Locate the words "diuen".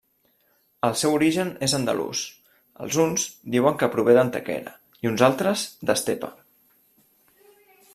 3.57-3.79